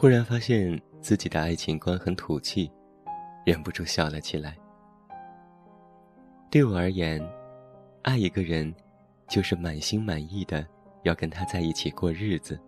[0.00, 2.72] 忽然发现自己的爱情观很土气，
[3.44, 4.56] 忍不住笑了起来。
[6.50, 7.22] 对我而言，
[8.00, 8.74] 爱一个人，
[9.28, 10.66] 就是满心满意的
[11.02, 12.58] 要跟他在一起过日子。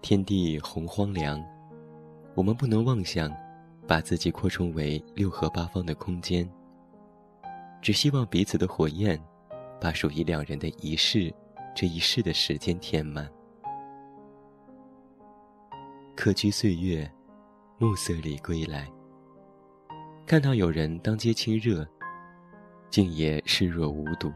[0.00, 1.44] 天地洪荒凉，
[2.36, 3.28] 我们不能妄想
[3.84, 6.48] 把自己扩充为六合八方的空间。
[7.82, 9.20] 只希望彼此的火焰，
[9.80, 11.34] 把属于两人的一世，
[11.74, 13.28] 这一世的时间填满。
[16.20, 17.08] 客居岁月，
[17.78, 18.90] 暮色里归来。
[20.26, 21.86] 看到有人当街亲热，
[22.90, 24.32] 竟也视若无睹。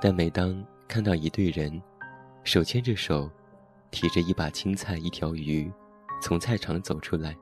[0.00, 1.82] 但每当看到一对人，
[2.44, 3.28] 手牵着手。
[3.90, 5.68] 提着一把青菜、一条鱼，
[6.22, 7.36] 从菜场走出来，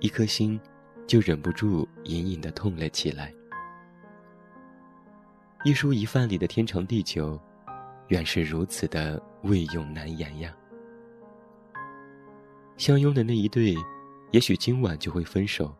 [0.00, 0.60] 一颗心
[1.06, 3.32] 就忍不住隐隐的痛了起来。
[5.64, 7.40] 一蔬一饭里的天长地久，
[8.08, 10.54] 原是如此的味用难言呀。
[12.76, 13.74] 相拥的那一对，
[14.32, 15.74] 也许今晚就会分手。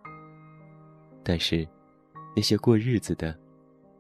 [1.22, 1.66] 但是，
[2.36, 3.36] 那些过日子的，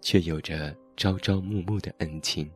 [0.00, 2.50] 却有着朝朝暮暮的恩情。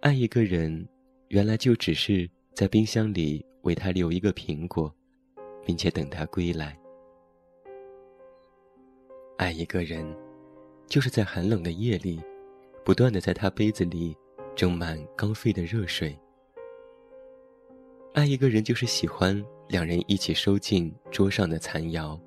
[0.00, 0.86] 爱一个人，
[1.28, 4.94] 原来就只是在冰箱里为他留一个苹果，
[5.64, 6.78] 并且等他归来。
[9.38, 10.04] 爱一个人，
[10.86, 12.20] 就是在寒冷的夜里，
[12.84, 14.14] 不断的在他杯子里
[14.54, 16.18] 斟满刚沸的热水。
[18.12, 22.18] 爱一个人，就是喜欢两人一起收进桌上的残肴，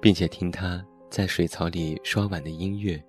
[0.00, 3.02] 并且听他在水槽里刷碗的音乐。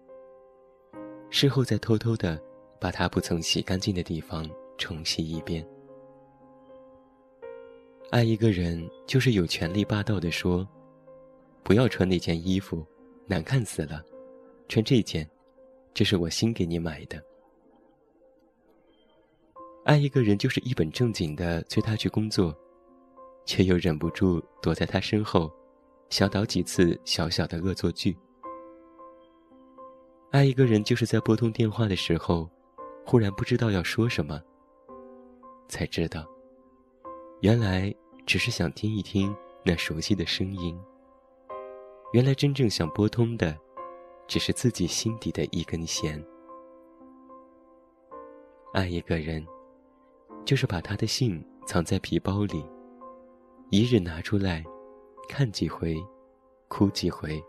[1.29, 2.39] 事后再偷偷的。
[2.81, 5.67] 把他不曾洗干净的地方重洗一遍。
[8.09, 10.65] 爱一个人，就是有权利霸道的说
[11.61, 12.85] ：“不要穿那件衣服，
[13.27, 14.01] 难看死了，
[14.69, 15.29] 穿这件，
[15.93, 17.21] 这是我新给你买的。”
[19.89, 22.55] 爱一个人，就是一本正经的催他去工作，
[23.43, 25.51] 却又忍不住躲在他身后，
[26.11, 28.15] 小导几次小小的恶作剧。
[30.29, 32.47] 爱一个人，就是在拨通电话的时候。
[33.03, 34.39] 忽然不知道要说什么，
[35.67, 36.23] 才知道，
[37.41, 37.91] 原来
[38.27, 40.79] 只是想听一听那熟悉的声音。
[42.13, 43.57] 原来真正想拨通的，
[44.27, 46.23] 只是自己心底的一根弦。
[48.71, 49.43] 爱一个人，
[50.49, 52.65] 就是把他的信藏在皮包里，
[53.69, 54.65] 一日拿出来，
[55.29, 55.95] 看几回，
[56.67, 57.39] 哭几回，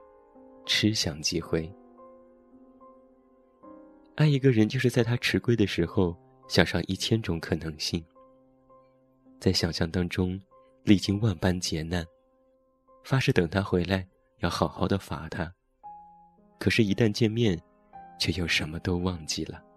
[0.66, 1.72] 痴想几回。
[4.16, 6.14] 爱一个人，就是在他迟归的时候，
[6.46, 8.04] 想上一千种可能性。
[9.40, 10.38] 在想象当中，
[10.82, 12.04] 历经万般劫难，
[13.02, 14.06] 发誓等他回来
[14.40, 15.50] 要好好的罚他。
[16.58, 17.58] 可是，一旦见面，
[18.18, 19.69] 却又什么都忘记了。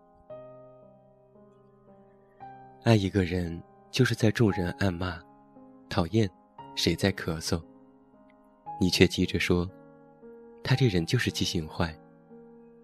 [2.83, 5.17] 爱一个人，就是在众人暗骂、
[5.87, 6.29] 讨厌
[6.75, 7.61] 谁在咳嗽，
[8.77, 9.69] 你却急着说，
[10.61, 11.97] 他这人就是记性坏。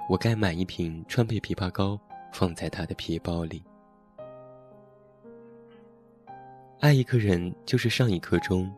[0.09, 1.99] 我该买一瓶川贝枇杷膏，
[2.31, 3.61] 放在他的皮包里。
[6.79, 8.73] 爱一个人，就是上一刻钟，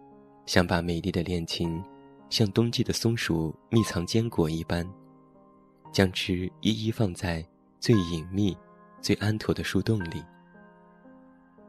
[0.48, 1.84] 想把美丽的恋情，
[2.32, 4.84] 像冬季的松鼠密藏坚果一般，
[5.92, 7.46] 将之一一放在
[7.80, 8.58] 最隐秘、
[9.00, 10.24] 最安妥的树洞里。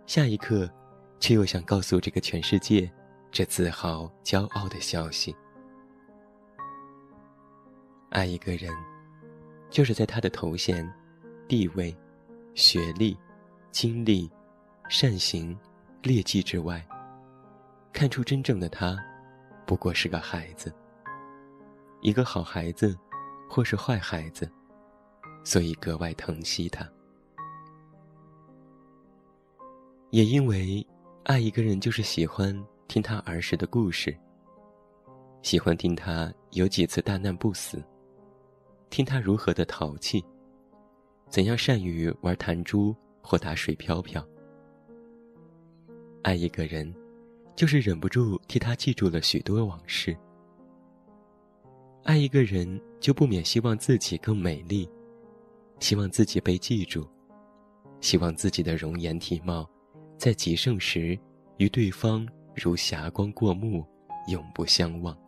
[0.07, 0.71] 下一刻，
[1.21, 2.91] 却又想告诉这个全世界，
[3.31, 5.35] 这自豪、骄傲的消息。
[8.11, 8.73] 爱一个人。
[9.71, 10.87] 就是在他的头衔、
[11.49, 11.97] 地位、
[12.53, 13.17] 学历、
[13.71, 14.31] 经历、
[14.87, 15.59] 善行、
[16.03, 16.87] 劣迹之外，
[17.91, 19.03] 看出真正的他，
[19.65, 20.71] 不过是个孩子。
[22.03, 22.95] 一个好孩子，
[23.49, 24.47] 或是坏孩子，
[25.43, 26.87] 所以格外疼惜他。
[30.13, 30.87] 也因为
[31.23, 32.55] 爱一个人，就是喜欢
[32.87, 34.15] 听他儿时的故事，
[35.41, 37.83] 喜欢听他有几次大难不死。
[38.91, 40.23] 听他如何的淘气，
[41.31, 44.23] 怎样善于玩弹珠或打水漂漂。
[46.21, 46.95] 爱一个人，
[47.57, 50.15] 就是忍不住替他记住了许多往事。
[52.05, 54.87] 爱一个人，就不免希望自己更美丽，
[55.81, 57.09] 希望自己被记住，
[58.03, 59.67] 希望自己的容颜体貌，
[60.23, 61.19] 在极盛时，
[61.57, 62.25] 与对方
[62.55, 63.85] 如霞光过目，
[64.29, 65.19] 永不相忘。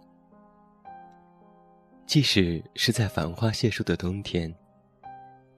[2.07, 4.55] 即使是在繁花谢树的冬天，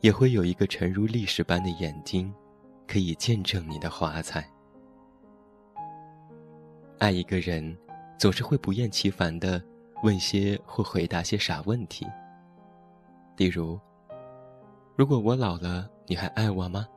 [0.01, 2.33] 也会有一个沉如历史般的眼睛，
[2.87, 4.51] 可以见证你的华彩。
[6.97, 7.77] 爱一个人，
[8.17, 9.63] 总是会不厌其烦的
[10.03, 12.07] 问些或回答些傻问题。
[13.37, 13.79] 例如，
[14.97, 16.89] 如果我老了，你还爱我吗？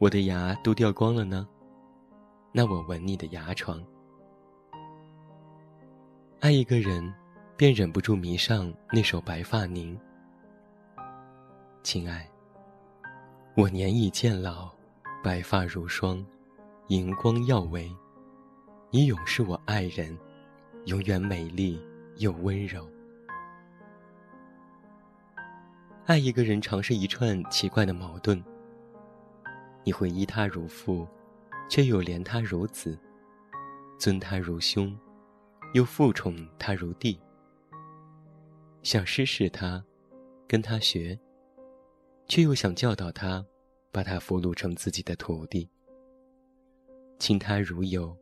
[0.00, 1.46] 我的牙都掉光了呢，
[2.52, 3.84] 那我吻你的牙床。
[6.40, 7.12] 爱一个人，
[7.54, 9.94] 便忍不住迷上那首《白发凝》。
[11.82, 12.26] 亲爱，
[13.54, 14.70] 我年已渐老，
[15.22, 16.24] 白发如霜，
[16.88, 17.94] 银光耀微，
[18.88, 20.16] 你永是我爱人，
[20.86, 21.78] 永远美丽
[22.16, 22.88] 又温柔。
[26.06, 28.42] 爱一个人，常是一串奇怪的矛盾。
[29.84, 31.06] 你会依他如父，
[31.68, 32.98] 却又怜他如子；
[33.98, 34.96] 尊他如兄。
[35.72, 37.16] 又 phụ 宠他如弟，
[38.82, 39.80] 想师事他，
[40.48, 41.16] 跟他学，
[42.26, 43.46] 却又想教导他，
[43.92, 45.70] 把他俘虏成自己的徒弟。
[47.20, 48.16] 亲他如友，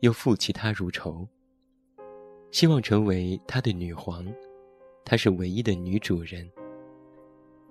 [0.00, 1.28] 又负其他如仇。
[2.50, 4.24] 希望成为他的女皇，
[5.04, 6.50] 她是唯一的女主人，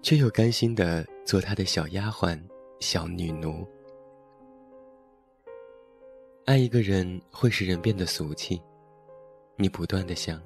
[0.03, 2.39] 却又甘心的做他的小丫鬟、
[2.79, 3.67] 小女奴。
[6.45, 8.61] 爱一个人会使人变得俗气。
[9.57, 10.41] 你不断的想：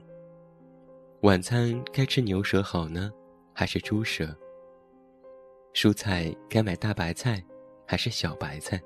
[1.22, 3.12] 晚餐该吃牛舌好呢，
[3.54, 4.36] 还是猪舌？
[5.74, 7.44] 蔬菜该买大白菜，
[7.86, 8.82] 还是小白菜？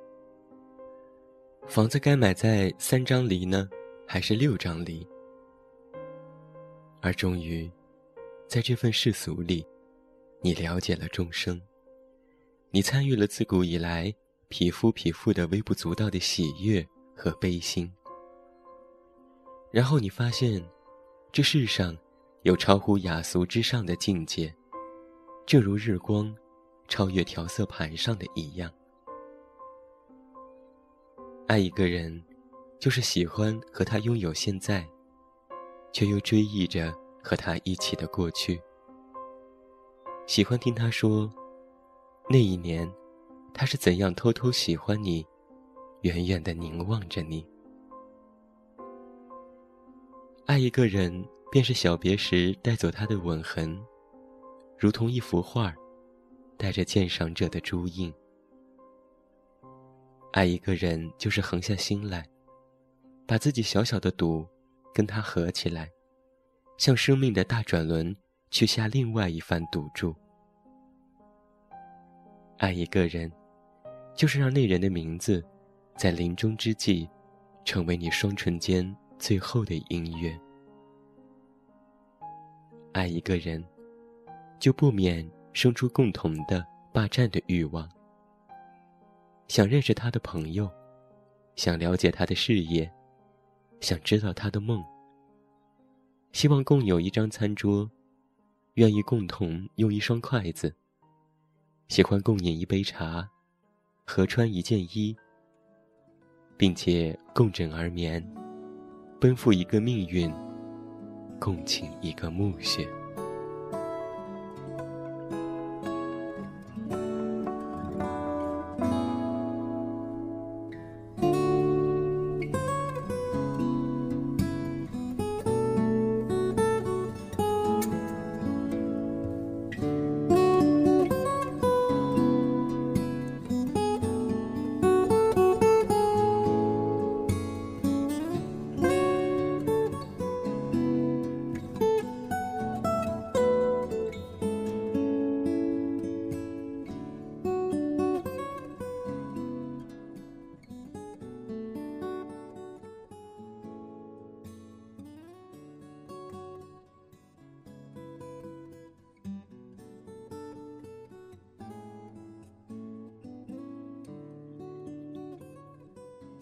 [1.68, 3.70] 房子该买在三张犁呢，
[4.06, 5.08] 还是六张犁？
[7.02, 7.72] 而终于，
[8.46, 9.66] 在这份世俗里，
[10.42, 11.62] 你了解了众生，
[12.78, 14.14] 你参与了自古以来
[14.50, 17.92] 匹夫匹妇的微不足道的喜悦和悲心。
[19.72, 20.64] 然后你发现，
[21.32, 21.98] 这世上
[22.44, 24.54] 有超乎雅俗之上的境界，
[25.44, 26.32] 正如日光
[26.88, 28.72] 超越调色盘上的一样。
[31.48, 32.24] 爱一个人，
[32.78, 34.88] 就是喜欢和他拥有现在，
[35.92, 36.94] 却又追忆着
[37.24, 38.62] 和他一起的过去。
[40.28, 41.28] 喜欢听他说，
[42.30, 42.92] 那一年，
[43.54, 45.26] 他是怎样偷偷喜欢你，
[46.02, 47.48] 远远的凝望着你。
[50.46, 53.82] 爱一个人，便是小别时带走他的吻痕，
[54.78, 55.76] 如同一幅画儿，
[56.58, 58.14] 带着鉴赏者的朱印。
[60.34, 62.28] 爱一个人，就是横下心来，
[63.26, 64.46] 把自己小小的赌
[64.94, 65.90] 跟他合起来，
[66.78, 68.14] 向生命的大转轮
[68.52, 70.14] 去下另外一番赌注。
[72.58, 73.32] 爱一个人，
[74.16, 75.44] 就是让那人的名字，
[75.96, 77.08] 在临终之际，
[77.64, 78.96] 成为你双唇间。
[79.20, 80.40] 最后的音乐。
[82.94, 83.64] 爱一个人，
[84.60, 86.64] 就不免生出共同的
[86.94, 87.90] 霸占的欲望。
[89.48, 90.70] 想认识他的朋友，
[91.56, 92.92] 想了解他的事业，
[93.82, 94.84] 想知道他的梦。
[96.32, 97.90] 希望共有一张餐桌，
[98.76, 100.76] 愿意共同用一双筷子。
[101.88, 103.28] 喜欢共饮一杯茶，
[104.06, 105.16] 合穿一件衣，
[106.58, 108.22] 并且共枕而眠。
[109.22, 110.32] 奔赴一个命运，
[111.40, 112.88] 共寝一个墓穴。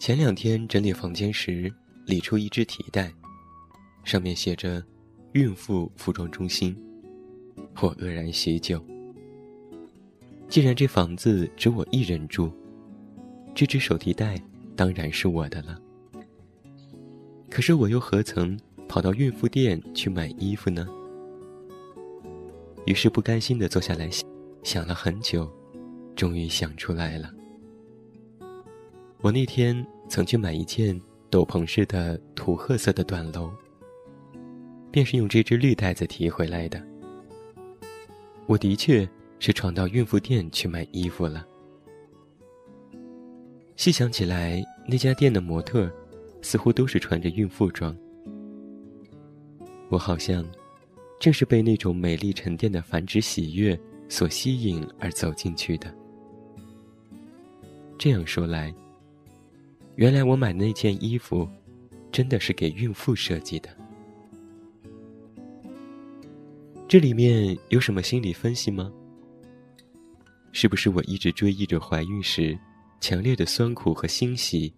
[0.06, 1.68] 前两天整理房间时，
[2.04, 3.12] 理出一只提袋，
[4.04, 4.80] 上面写着
[5.34, 6.76] “孕妇服装中心”，
[7.82, 8.80] 我愕然许久。
[10.48, 12.52] 既然这房子只我一人住，
[13.52, 14.40] 这只手提袋
[14.76, 15.76] 当然是我的了。
[17.50, 20.86] 可是我又何曾跑到孕妇店去买衣服呢？
[22.84, 24.24] 于是不甘心地坐下来想，
[24.62, 25.50] 想了很久，
[26.14, 27.34] 终于想出来了。
[29.20, 29.84] 我那天。
[30.08, 33.50] 曾去买一件斗篷式的土褐色的短楼，
[34.90, 36.82] 便是用这只绿袋子提回来的。
[38.46, 39.08] 我的确
[39.38, 41.46] 是闯到孕妇店去买衣服了。
[43.76, 45.90] 细想起来，那家店的模特
[46.40, 47.94] 似乎都是穿着孕妇装。
[49.88, 50.44] 我好像
[51.20, 55.92] 正是被那种美丽沉淀的繁殖喜悦所吸引而走进去的。
[57.98, 58.74] 这样说来，
[59.96, 61.48] 原来我买那件衣服，
[62.12, 63.70] 真的是给孕妇设计的。
[66.86, 68.92] 这里面有什么心理分析吗？
[70.52, 72.58] 是不是我一直追忆着怀孕时
[73.00, 74.70] 强烈的酸苦和欣喜，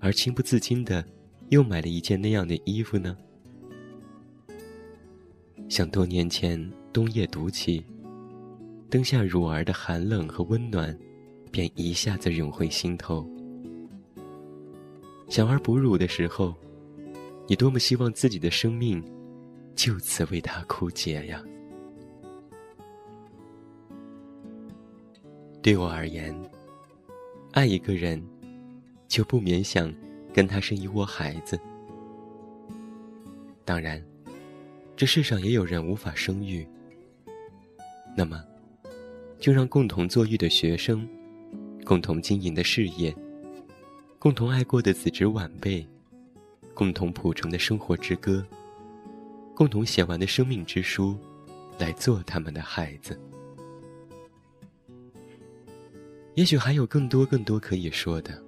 [0.00, 1.04] 而情不自禁的
[1.50, 3.16] 又买了一件那样的衣服呢？
[5.68, 6.60] 想多年前
[6.92, 7.84] 冬夜独起，
[8.90, 10.96] 灯下乳儿的寒冷和温暖，
[11.52, 13.24] 便一下子涌回心头。
[15.28, 16.54] 小儿哺乳的时候，
[17.46, 19.02] 你多么希望自己的生命
[19.74, 21.42] 就此为他枯竭呀！
[25.62, 26.34] 对我而言，
[27.52, 28.22] 爱一个人，
[29.08, 29.92] 就不免想
[30.32, 31.58] 跟他生一窝孩子。
[33.64, 34.02] 当然。
[34.98, 36.66] 这世上也有人无法生育，
[38.16, 38.42] 那么，
[39.38, 41.06] 就让共同坐育的学生，
[41.84, 43.14] 共同经营的事业，
[44.26, 45.86] 共同爱过的子侄晚辈，
[46.74, 48.44] 共同谱成的生活之歌，
[49.54, 51.16] 共同写完的生命之书，
[51.78, 53.16] 来做他们的孩子。
[56.34, 58.42] 也许还有更多更多可以说的。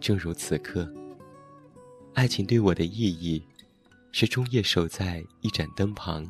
[0.00, 0.90] 正如此刻，
[2.14, 3.44] 爱情对我的意义。
[4.12, 6.26] 是终夜守在一盏灯旁，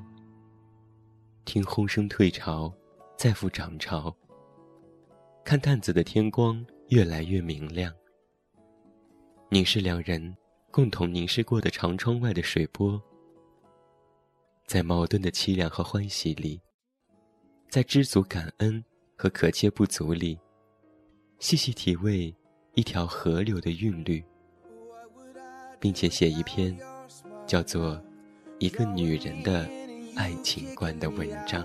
[1.45, 2.75] 听轰声退潮，
[3.17, 4.13] 再复涨潮。
[5.45, 7.95] 看淡紫的天光越来越明亮，
[9.55, 10.37] 凝视两人
[10.73, 13.01] 共同凝视过的长窗外的水波，
[14.67, 16.61] 在矛盾的凄凉和欢喜里，
[17.69, 18.85] 在知足感恩
[19.15, 20.37] 和可切不足里，
[21.39, 22.35] 细细体味
[22.75, 24.25] 一条河流的韵律，
[25.79, 26.77] 并且写一篇。
[27.47, 28.03] 叫做
[28.59, 29.69] 一个女人的
[30.17, 31.65] 爱情观的文章。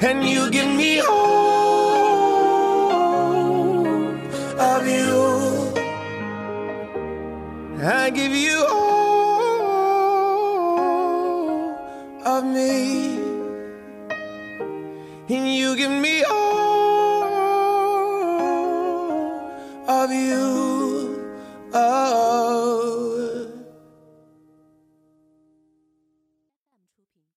[0.00, 1.37] And you give me all